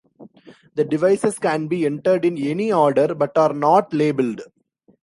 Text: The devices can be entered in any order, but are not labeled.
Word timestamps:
The 0.73 0.83
devices 0.83 1.37
can 1.37 1.67
be 1.67 1.85
entered 1.85 2.25
in 2.25 2.35
any 2.35 2.71
order, 2.71 3.13
but 3.13 3.37
are 3.37 3.53
not 3.53 3.93
labeled. 3.93 4.41